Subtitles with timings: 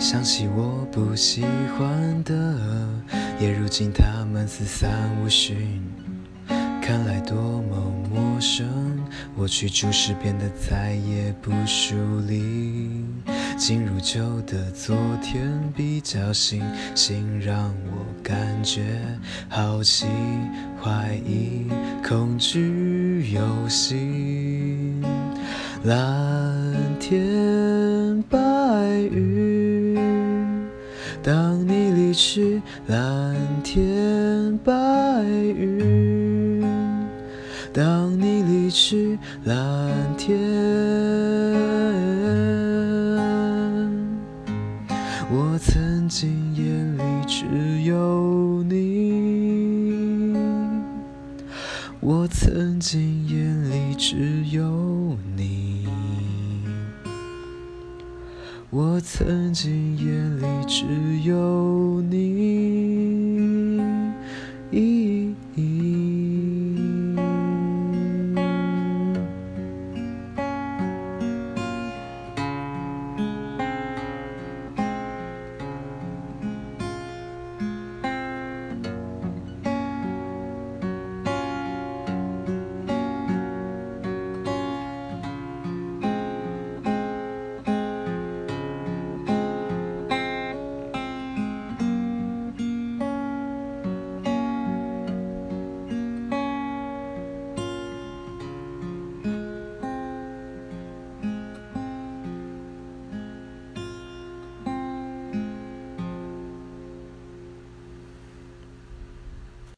[0.00, 1.44] 想起我不喜
[1.76, 2.34] 欢的，
[3.38, 4.90] 也如今他们四散
[5.22, 5.82] 无讯，
[6.80, 7.76] 看来多么
[8.10, 8.66] 陌生。
[9.36, 11.94] 我去注视，变得再也不疏
[12.26, 13.04] 离。
[13.58, 16.62] 进入旧的昨天，比较新，
[16.94, 19.02] 新让我感觉
[19.50, 20.06] 好奇、
[20.82, 21.66] 怀疑、
[22.02, 24.94] 恐惧、游戏。
[25.84, 28.38] 蓝天白，
[31.22, 34.72] 当你离去，蓝天白
[35.22, 36.64] 云，
[37.74, 39.56] 当你离去，蓝
[40.16, 40.38] 天。
[45.32, 47.44] 我曾经眼里只
[47.82, 50.34] 有你，
[52.00, 55.69] 我曾经眼里只有你，
[58.72, 60.84] 我曾经眼里只
[61.28, 61.79] 有。